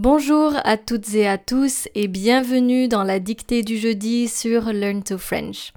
Bonjour 0.00 0.52
à 0.62 0.76
toutes 0.76 1.12
et 1.16 1.26
à 1.26 1.38
tous 1.38 1.88
et 1.96 2.06
bienvenue 2.06 2.86
dans 2.86 3.02
la 3.02 3.18
dictée 3.18 3.64
du 3.64 3.76
jeudi 3.76 4.28
sur 4.28 4.72
Learn 4.72 5.02
to 5.02 5.18
French. 5.18 5.72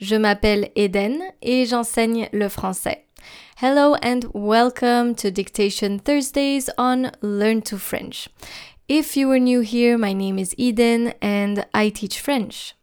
Je 0.00 0.16
m'appelle 0.16 0.72
Eden 0.74 1.20
et 1.40 1.66
j'enseigne 1.66 2.28
le 2.32 2.48
français. 2.48 3.04
Hello 3.62 3.94
and 4.02 4.22
welcome 4.34 5.14
to 5.14 5.30
Dictation 5.30 6.00
Thursdays 6.00 6.68
on 6.78 7.12
Learn 7.22 7.62
to 7.62 7.78
French. 7.78 8.28
If 8.88 9.16
you 9.16 9.30
are 9.30 9.38
new 9.38 9.60
here, 9.60 9.96
my 9.96 10.14
name 10.14 10.36
is 10.36 10.52
Eden 10.58 11.12
and 11.22 11.64
I 11.72 11.92
teach 11.92 12.20
French. 12.20 12.74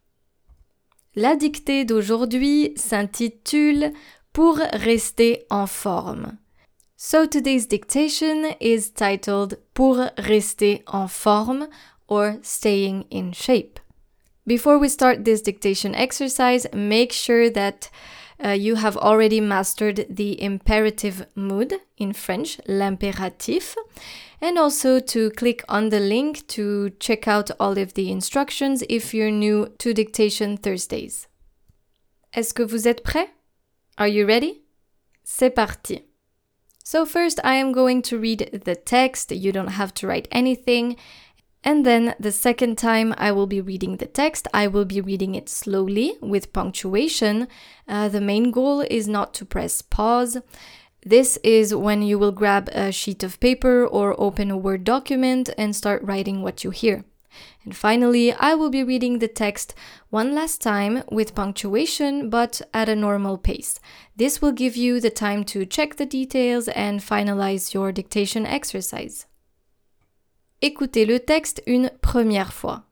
La 1.18 1.36
dictée 1.36 1.84
d'aujourd'hui 1.84 2.72
s'intitule 2.78 3.92
Pour 4.32 4.60
rester 4.72 5.44
en 5.50 5.68
forme. 5.68 6.38
So 7.00 7.28
today's 7.28 7.68
dictation 7.68 8.56
is 8.60 8.90
titled 8.90 9.60
Pour 9.78 10.09
rester 10.18 10.82
en 10.88 11.07
forme 11.07 11.68
or 12.07 12.39
staying 12.41 13.05
in 13.12 13.31
shape. 13.31 13.80
Before 14.48 14.80
we 14.80 14.90
start 14.90 15.23
this 15.23 15.44
dictation 15.44 15.94
exercise, 15.94 16.66
make 16.73 17.13
sure 17.13 17.52
that 17.52 17.91
uh, 18.44 18.50
you 18.50 18.73
have 18.73 18.98
already 18.98 19.40
mastered 19.40 20.08
the 20.09 20.41
imperative 20.41 21.27
mood 21.36 21.76
in 21.95 22.13
French, 22.13 22.58
l'impératif, 22.67 23.76
and 24.41 24.58
also 24.58 25.00
to 25.00 25.30
click 25.38 25.63
on 25.70 25.89
the 25.89 26.00
link 26.00 26.48
to 26.48 26.89
check 27.00 27.28
out 27.28 27.52
all 27.59 27.78
of 27.78 27.94
the 27.94 28.09
instructions 28.09 28.84
if 28.89 29.14
you're 29.14 29.30
new 29.30 29.67
to 29.78 29.94
Dictation 29.94 30.58
Thursdays. 30.58 31.28
Est-ce 32.34 32.52
que 32.52 32.64
vous 32.64 32.88
êtes 32.88 33.03
prêt? 33.03 33.28
Are 34.00 34.08
you 34.08 34.25
ready? 34.25 34.64
C'est 35.23 35.52
parti. 35.53 36.02
So, 36.90 37.05
first, 37.05 37.41
I 37.44 37.55
am 37.55 37.73
going 37.73 38.02
to 38.04 38.18
read 38.18 38.62
the 38.64 38.73
text. 38.73 39.34
You 39.34 39.52
don't 39.52 39.76
have 39.76 39.94
to 39.95 40.08
write 40.08 40.30
anything. 40.32 40.95
And 41.62 41.86
then 41.86 42.16
the 42.18 42.32
second 42.32 42.78
time 42.78 43.14
I 43.18 43.34
will 43.34 43.45
be 43.45 43.59
reading 43.59 43.98
the 43.98 44.05
text, 44.05 44.48
I 44.54 44.68
will 44.68 44.86
be 44.86 45.02
reading 45.02 45.36
it 45.36 45.50
slowly 45.50 46.14
with 46.22 46.53
punctuation. 46.53 47.50
Uh, 47.89 48.08
the 48.08 48.22
main 48.22 48.52
goal 48.52 48.80
is 48.89 49.06
not 49.06 49.34
to 49.34 49.44
press 49.44 49.81
pause. 49.81 50.38
This 51.06 51.36
is 51.44 51.76
when 51.76 52.03
you 52.03 52.17
will 52.17 52.31
grab 52.31 52.70
a 52.72 52.94
sheet 52.94 53.22
of 53.22 53.38
paper 53.42 53.86
or 53.86 54.16
open 54.17 54.50
a 54.50 54.56
Word 54.56 54.86
document 54.86 55.50
and 55.58 55.76
start 55.76 56.02
writing 56.04 56.42
what 56.42 56.64
you 56.64 56.70
hear. 56.70 57.04
And 57.64 57.75
finally, 57.75 58.33
I 58.33 58.56
will 58.56 58.70
be 58.70 58.83
reading 58.83 59.20
the 59.20 59.28
text 59.28 59.75
one 60.09 60.33
last 60.33 60.61
time 60.61 61.03
with 61.11 61.36
punctuation 61.36 62.30
but 62.30 62.61
at 62.73 62.89
a 62.89 62.95
normal 62.95 63.38
pace. 63.38 63.80
This 64.16 64.42
will 64.42 64.53
give 64.53 64.78
you 64.78 65.00
the 65.00 65.09
time 65.09 65.44
to 65.45 65.66
check 65.66 65.95
the 65.98 66.05
details 66.05 66.67
and 66.70 67.00
finalize 67.02 67.73
your 67.73 67.92
dictation 67.92 68.45
exercise. 68.45 69.25
Écoutez 70.61 71.05
le 71.05 71.20
texte 71.20 71.61
une 71.67 71.92
première 72.02 72.52
fois. 72.52 72.83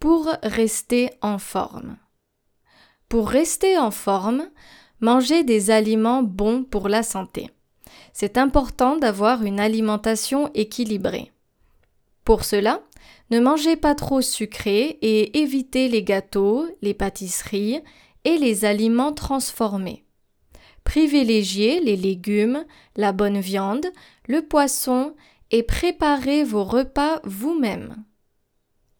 Pour 0.00 0.26
rester 0.42 1.10
en 1.22 1.38
forme. 1.38 1.98
Pour 3.08 3.28
rester 3.28 3.78
en 3.78 3.92
forme, 3.92 4.50
mangez 5.00 5.44
des 5.44 5.70
aliments 5.70 6.22
bons 6.22 6.64
pour 6.64 6.88
la 6.88 7.02
santé. 7.02 7.50
C'est 8.12 8.38
important 8.38 8.96
d'avoir 8.96 9.44
une 9.44 9.60
alimentation 9.60 10.50
équilibrée. 10.54 11.30
Pour 12.26 12.44
cela, 12.44 12.82
ne 13.30 13.38
mangez 13.38 13.76
pas 13.76 13.94
trop 13.94 14.20
sucré 14.20 14.98
et 15.00 15.38
évitez 15.38 15.88
les 15.88 16.02
gâteaux, 16.02 16.66
les 16.82 16.92
pâtisseries 16.92 17.80
et 18.24 18.36
les 18.36 18.64
aliments 18.64 19.12
transformés. 19.12 20.04
Privilégiez 20.82 21.80
les 21.80 21.96
légumes, 21.96 22.64
la 22.96 23.12
bonne 23.12 23.38
viande, 23.38 23.86
le 24.26 24.42
poisson 24.42 25.14
et 25.52 25.62
préparez 25.62 26.42
vos 26.42 26.64
repas 26.64 27.20
vous-même. 27.22 28.04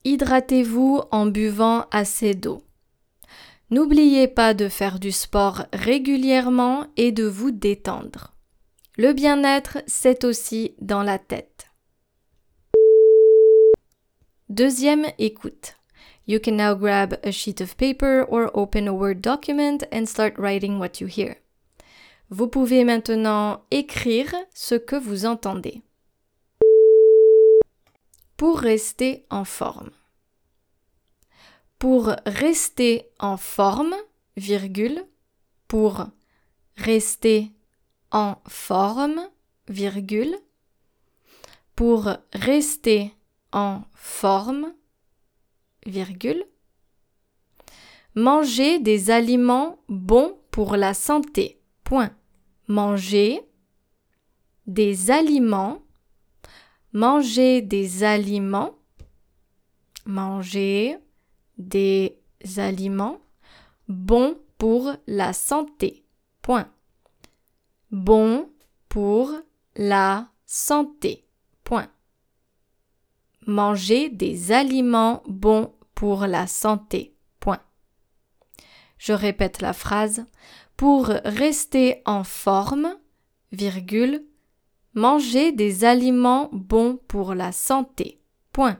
Hydratez-vous 0.04 1.02
en 1.10 1.26
buvant 1.26 1.86
assez 1.90 2.34
d'eau. 2.34 2.62
N'oubliez 3.70 4.28
pas 4.28 4.54
de 4.54 4.68
faire 4.68 5.00
du 5.00 5.10
sport 5.10 5.64
régulièrement 5.72 6.86
et 6.96 7.10
de 7.10 7.24
vous 7.24 7.50
détendre. 7.50 8.34
Le 8.96 9.12
bien-être, 9.12 9.78
c'est 9.88 10.22
aussi 10.22 10.76
dans 10.80 11.02
la 11.02 11.18
tête. 11.18 11.55
Deuxième 14.48 15.06
écoute. 15.18 15.74
You 16.24 16.38
can 16.38 16.56
now 16.56 16.74
grab 16.74 17.18
a 17.24 17.32
sheet 17.32 17.60
of 17.60 17.76
paper 17.76 18.24
or 18.28 18.48
open 18.54 18.86
a 18.86 18.94
Word 18.94 19.20
document 19.20 19.82
and 19.90 20.06
start 20.06 20.38
writing 20.38 20.78
what 20.78 21.00
you 21.00 21.08
hear. 21.08 21.38
Vous 22.30 22.46
pouvez 22.46 22.84
maintenant 22.84 23.64
écrire 23.72 24.32
ce 24.54 24.76
que 24.76 24.94
vous 24.94 25.26
entendez. 25.26 25.82
Pour 28.36 28.60
rester 28.60 29.26
en 29.30 29.44
forme. 29.44 29.90
Pour 31.80 32.14
rester 32.24 33.10
en 33.18 33.36
forme, 33.36 33.96
virgule, 34.36 35.04
pour 35.66 36.06
rester 36.76 37.50
en 38.12 38.36
forme, 38.46 39.28
virgule, 39.68 40.36
pour 41.74 42.10
rester 42.32 43.12
en 43.52 43.82
forme, 43.94 44.72
virgule. 45.86 46.44
Manger 48.14 48.78
des 48.78 49.10
aliments 49.10 49.78
bons 49.88 50.38
pour 50.50 50.76
la 50.76 50.94
santé. 50.94 51.60
Point. 51.84 52.10
Manger 52.68 53.42
des 54.66 55.10
aliments. 55.10 55.82
Manger 56.92 57.62
des 57.62 58.04
aliments. 58.04 58.74
Manger 60.06 60.98
des 61.58 62.18
aliments 62.56 63.18
bons 63.88 64.36
pour 64.58 64.94
la 65.06 65.32
santé. 65.32 66.04
Point. 66.42 66.68
Bon 67.90 68.50
pour 68.88 69.32
la 69.76 70.28
santé. 70.46 71.26
Point 71.64 71.90
manger 73.46 74.08
des 74.10 74.52
aliments 74.52 75.22
bons 75.26 75.72
pour 75.94 76.26
la 76.26 76.46
santé. 76.46 77.16
Point. 77.40 77.62
Je 78.98 79.12
répète 79.12 79.60
la 79.60 79.72
phrase. 79.72 80.26
Pour 80.76 81.06
rester 81.06 82.02
en 82.04 82.22
forme, 82.22 82.96
virgule, 83.50 84.26
manger 84.92 85.52
des 85.52 85.84
aliments 85.84 86.50
bons 86.52 86.98
pour 87.08 87.34
la 87.34 87.52
santé. 87.52 88.20
Point. 88.52 88.78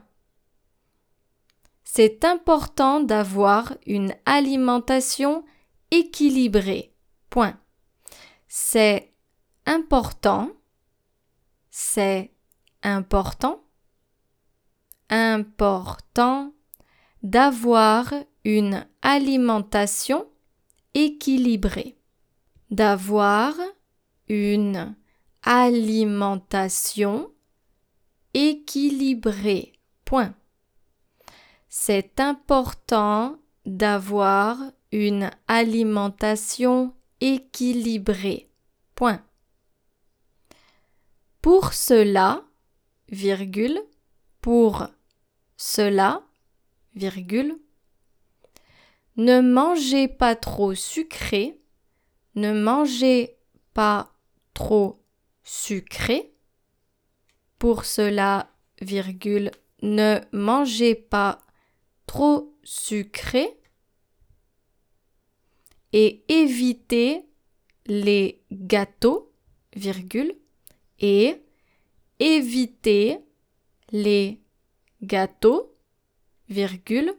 C'est 1.83 2.23
important 2.23 2.99
d'avoir 2.99 3.73
une 3.87 4.13
alimentation 4.25 5.43
équilibrée. 5.89 6.93
Point. 7.29 7.57
C'est 8.47 9.13
important. 9.65 10.51
C'est 11.71 12.31
important 12.83 13.66
important 15.09 16.53
d'avoir 17.23 18.13
une 18.43 18.85
alimentation 19.01 20.27
équilibrée. 20.93 21.97
D'avoir 22.71 23.53
une 24.27 24.95
alimentation 25.43 27.31
équilibrée. 28.33 29.73
Point. 30.05 30.33
C'est 31.69 32.19
important 32.19 33.37
d'avoir 33.65 34.57
une 34.91 35.29
alimentation 35.47 36.93
équilibrée. 37.19 38.49
Point. 38.95 39.21
Pour 41.41 41.73
cela, 41.73 42.43
virgule, 43.09 43.79
pour 44.41 44.87
cela, 45.57 46.23
virgule, 46.95 47.59
ne 49.15 49.41
mangez 49.41 50.07
pas 50.07 50.35
trop 50.35 50.75
sucré, 50.75 51.59
ne 52.35 52.53
mangez 52.53 53.37
pas 53.73 54.13
trop 54.53 55.03
sucré. 55.43 56.33
Pour 57.57 57.85
cela, 57.85 58.51
virgule, 58.81 59.51
ne 59.81 60.19
mangez 60.31 60.93
pas 60.93 61.39
trop 62.05 62.55
sucré 62.63 63.59
et 65.93 66.23
évitez 66.27 67.25
les 67.87 68.43
gâteaux, 68.51 69.33
virgule, 69.75 70.35
et 70.99 71.41
évitez 72.19 73.19
les 73.91 74.41
gâteaux, 75.01 75.75
virgule. 76.49 77.13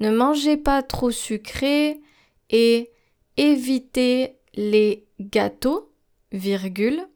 Ne 0.00 0.10
mangez 0.10 0.56
pas 0.56 0.82
trop 0.82 1.10
sucré 1.10 2.00
et 2.48 2.90
évitez 3.36 4.38
les 4.54 5.06
gâteaux, 5.20 5.92
virgule. 6.32 7.06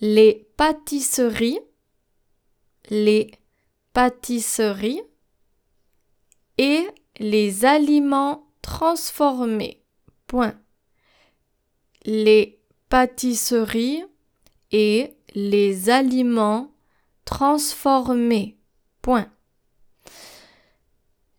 les 0.00 0.48
pâtisseries, 0.56 1.58
les 2.88 3.32
pâtisseries 3.92 5.02
et 6.56 6.86
les 7.18 7.64
aliments 7.64 8.48
transformés. 8.62 9.82
Point. 10.26 10.60
Les 12.04 12.60
pâtisseries 12.88 14.04
et 14.70 15.14
les 15.34 15.90
aliments 15.90 16.72
transformés. 17.28 18.56
Point. 19.02 19.30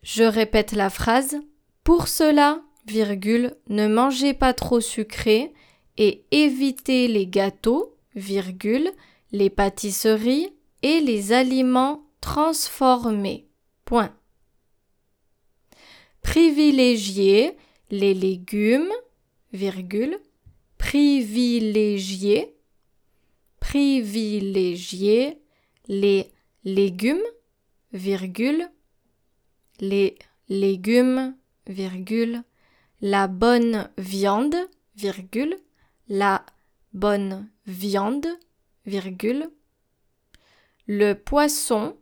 Je 0.03 0.23
répète 0.23 0.73
la 0.73 0.91
phrase. 0.91 1.39
Pour 1.83 2.07
cela, 2.07 2.61
virgule, 2.85 3.55
ne 3.69 3.87
mangez 3.87 4.35
pas 4.35 4.53
trop 4.53 4.81
sucré 4.81 5.51
et 5.97 6.25
évitez 6.29 7.07
les 7.07 7.25
gâteaux, 7.25 7.97
virgule, 8.13 8.91
les 9.31 9.49
pâtisseries 9.49 10.53
et 10.83 10.99
les 10.99 11.33
aliments 11.33 12.03
transformés. 12.21 13.47
Point. 13.83 14.15
Privilégiez 16.21 17.57
les 17.89 18.13
légumes, 18.13 18.93
virgule, 19.53 20.19
privilégier, 20.77 22.55
privilégier 23.59 25.41
les 25.89 26.31
légumes, 26.63 27.17
virgule, 27.91 28.69
les 29.79 30.17
légumes, 30.47 31.35
virgule, 31.67 32.43
la 33.01 33.27
bonne 33.27 33.89
viande, 33.97 34.55
virgule, 34.95 35.57
la 36.07 36.45
bonne 36.93 37.49
viande, 37.65 38.27
virgule, 38.85 39.49
le 40.85 41.13
poisson, 41.13 41.97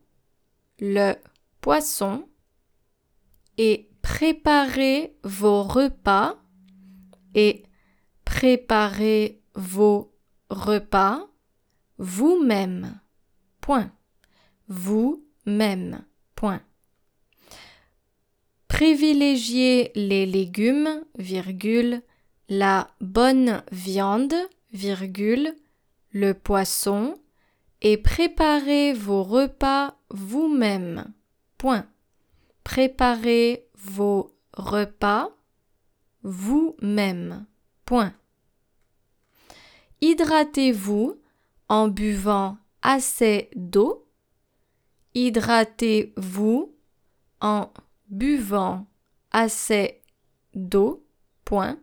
le 0.80 1.14
poisson, 1.62 2.28
et 3.58 3.90
préparez 4.02 5.18
vos 5.24 5.64
repas, 5.64 6.36
et 7.36 7.64
préparez 8.26 9.42
vos 9.56 10.14
repas 10.50 11.28
vous-même. 11.98 13.00
Vous-même. 14.68 16.06
Point. 16.36 16.62
Privilégiez 18.68 19.92
les 19.96 20.26
légumes, 20.26 21.04
la 22.48 22.90
bonne 23.02 23.64
viande, 23.72 24.36
le 26.12 26.34
poisson, 26.34 27.20
et 27.82 27.98
préparez 27.98 28.94
vos 28.94 29.24
repas 29.24 29.98
vous-même. 30.10 31.14
Préparez 32.64 33.68
vos 33.76 34.32
repas 34.54 35.30
vous-même. 36.24 37.46
Point. 37.86 38.14
Hydratez-vous 40.02 41.20
en 41.70 41.88
buvant 41.88 42.58
assez 42.82 43.50
d'eau. 43.56 44.08
Hydratez-vous 45.14 46.76
en 47.42 47.72
buvant 48.10 48.86
assez 49.32 50.02
d'eau. 50.54 51.04
Point. 51.46 51.80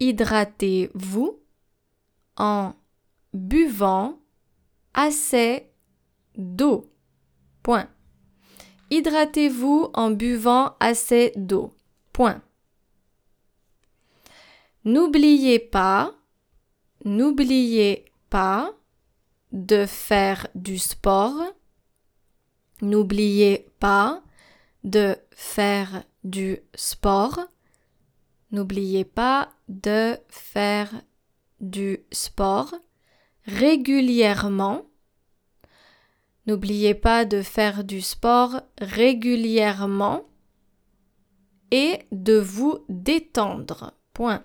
Hydratez-vous 0.00 1.40
en 2.36 2.74
buvant 3.34 4.18
assez 4.94 5.70
d'eau. 6.36 6.90
Point. 7.62 7.88
Hydratez-vous 8.90 9.90
en 9.94 10.10
buvant 10.10 10.76
assez 10.80 11.32
d'eau. 11.36 11.74
Point. 12.12 12.42
N'oubliez 14.84 15.60
pas, 15.60 16.14
n'oubliez 17.04 18.04
pas 18.28 18.74
de 19.52 19.86
faire 19.86 20.48
du 20.54 20.78
sport. 20.78 21.40
N'oubliez 22.80 23.68
pas 23.78 24.22
de 24.82 25.16
faire 25.30 26.04
du 26.24 26.58
sport. 26.74 27.40
N'oubliez 28.50 29.04
pas 29.04 29.52
de 29.68 30.16
faire 30.28 30.90
du 31.60 32.00
sport 32.10 32.74
régulièrement. 33.46 34.82
N'oubliez 36.46 36.94
pas 36.94 37.24
de 37.24 37.40
faire 37.40 37.84
du 37.84 38.00
sport 38.00 38.60
régulièrement 38.80 40.24
et 41.70 42.00
de 42.10 42.36
vous 42.36 42.84
détendre. 42.88 43.92
Point. 44.12 44.44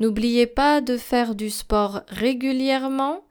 N'oubliez 0.00 0.46
pas 0.46 0.80
de 0.80 0.96
faire 0.96 1.34
du 1.34 1.50
sport 1.50 2.02
régulièrement 2.08 3.24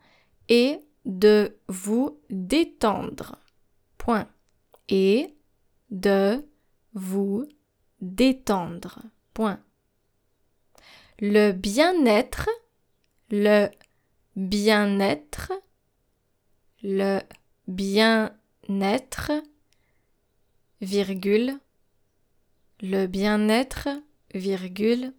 et 0.49 0.79
de 1.05 1.57
vous 1.67 2.19
détendre. 2.29 3.37
Point. 3.97 4.27
Et 4.89 5.35
de 5.89 6.45
vous 6.93 7.47
détendre. 8.01 9.01
Point. 9.33 9.59
Le 11.19 11.51
bien-être, 11.51 12.49
le 13.29 13.69
bien-être, 14.35 15.51
le 16.81 17.21
bien-être, 17.67 19.31
virgule, 20.81 21.59
le 22.81 23.07
bien-être, 23.07 23.89
virgule, 24.33 25.13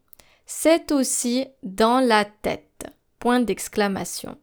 c'est 0.47 0.93
aussi 0.93 1.47
dans 1.63 2.01
la 2.01 2.25
tête. 2.25 2.87
Point 3.19 3.41
d'exclamation. 3.41 4.39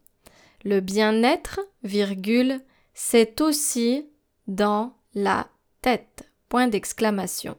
Le 0.64 0.80
bien-être, 0.80 1.60
virgule, 1.84 2.62
c'est 2.94 3.42
aussi 3.42 4.08
dans 4.48 4.94
la 5.16 5.48
tête. 5.82 6.30
Point 6.50 6.68
d'exclamation. 6.68 7.58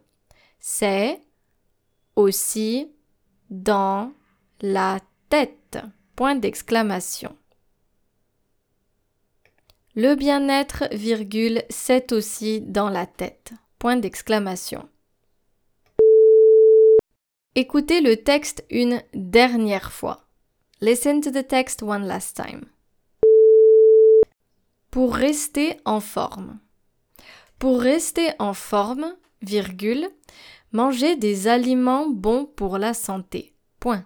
C'est 0.61 1.21
aussi 2.15 2.93
dans 3.51 4.13
la 4.61 5.01
tête. 5.29 5.79
Point 6.15 6.37
d'exclamation. 6.37 7.37
Le 9.95 10.15
bien-être, 10.15 10.85
virgule, 10.93 11.65
c'est 11.69 12.13
aussi 12.13 12.61
dans 12.61 12.89
la 12.89 13.07
tête. 13.07 13.53
Point 13.79 13.97
d'exclamation. 13.97 14.89
Écoutez 17.55 18.01
le 18.01 18.17
texte 18.17 18.65
une 18.71 19.03
dernière 19.13 19.93
fois. 19.93 20.29
Listen 20.81 21.21
to 21.21 21.31
the 21.31 21.47
text 21.47 21.83
one 21.83 22.07
last 22.07 22.37
time. 22.37 22.65
Pour 24.93 25.15
rester 25.15 25.79
en 25.87 26.01
forme. 26.01 26.61
Pour 27.59 27.81
rester 27.81 28.33
en 28.39 28.53
forme, 28.53 29.17
virgule, 29.41 30.07
manger 30.73 31.17
des 31.17 31.49
aliments 31.49 32.11
bons 32.11 32.45
pour 32.45 32.77
la 32.77 32.93
santé. 32.93 33.55
Point. 33.81 34.05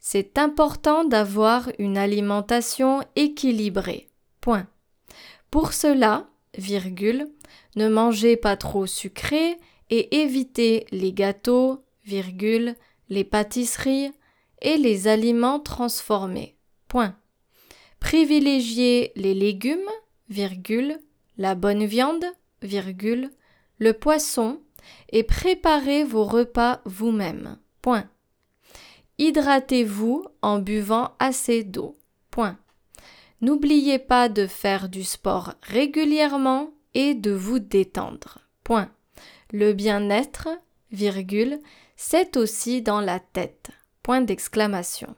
C'est 0.00 0.36
important 0.36 1.04
d'avoir 1.04 1.70
une 1.78 1.96
alimentation 1.96 3.04
équilibrée. 3.14 4.08
Point. 4.40 4.66
Pour 5.48 5.72
cela, 5.72 6.28
virgule, 6.58 7.28
ne 7.76 7.88
mangez 7.88 8.36
pas 8.36 8.56
trop 8.56 8.86
sucré 8.86 9.60
et 9.90 10.22
évitez 10.22 10.86
les 10.90 11.12
gâteaux, 11.12 11.84
virgule, 12.04 12.74
les 13.10 13.22
pâtisseries 13.22 14.10
et 14.60 14.76
les 14.76 15.06
aliments 15.06 15.60
transformés. 15.60 16.56
Point. 16.88 17.14
Privilégiez 18.00 19.12
les 19.14 19.34
légumes, 19.34 19.78
la 21.36 21.54
bonne 21.54 21.84
viande, 21.84 22.24
virgule, 22.62 23.30
le 23.78 23.92
poisson 23.92 24.60
et 25.10 25.22
préparez 25.22 26.04
vos 26.04 26.24
repas 26.24 26.80
vous-même. 26.84 27.58
Point. 27.82 28.08
Hydratez-vous 29.18 30.24
en 30.42 30.58
buvant 30.58 31.14
assez 31.18 31.64
d'eau. 31.64 31.98
Point. 32.30 32.58
N'oubliez 33.40 33.98
pas 33.98 34.28
de 34.28 34.46
faire 34.46 34.88
du 34.88 35.02
sport 35.02 35.54
régulièrement 35.62 36.70
et 36.94 37.14
de 37.14 37.30
vous 37.30 37.58
détendre. 37.58 38.38
Point. 38.64 38.90
Le 39.52 39.72
bien-être, 39.72 40.48
virgule, 40.92 41.58
c'est 41.96 42.36
aussi 42.36 42.82
dans 42.82 43.00
la 43.00 43.18
tête. 43.18 43.70
Point 44.02 44.20
d'exclamation. 44.22 45.14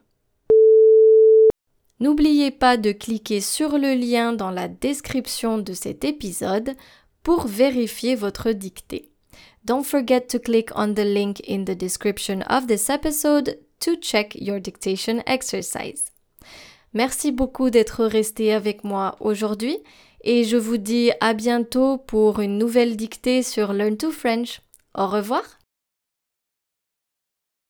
N'oubliez 2.03 2.51
pas 2.51 2.75
de 2.75 2.91
cliquer 2.91 3.39
sur 3.39 3.77
le 3.77 3.93
lien 3.93 4.33
dans 4.33 4.51
la 4.51 4.67
description 4.67 5.57
de 5.57 5.71
cet 5.71 6.03
épisode 6.03 6.75
pour 7.23 7.47
vérifier 7.47 8.15
votre 8.15 8.51
dictée. 8.51 9.09
Don't 9.63 9.85
forget 9.85 10.27
to 10.27 10.37
click 10.37 10.69
on 10.75 10.93
the 10.93 11.05
link 11.05 11.41
in 11.47 11.63
the 11.63 11.77
description 11.77 12.41
of 12.49 12.67
this 12.67 12.89
episode 12.89 13.57
to 13.79 13.95
check 14.01 14.35
your 14.35 14.59
dictation 14.59 15.23
exercise. 15.27 16.11
Merci 16.93 17.31
beaucoup 17.31 17.69
d'être 17.69 18.03
resté 18.03 18.51
avec 18.51 18.83
moi 18.83 19.15
aujourd'hui 19.21 19.77
et 20.25 20.43
je 20.43 20.57
vous 20.57 20.75
dis 20.75 21.11
à 21.21 21.33
bientôt 21.33 21.99
pour 21.99 22.41
une 22.41 22.57
nouvelle 22.57 22.97
dictée 22.97 23.43
sur 23.43 23.71
Learn 23.71 23.95
to 23.95 24.11
French. 24.11 24.59
Au 24.93 25.07
revoir 25.07 25.43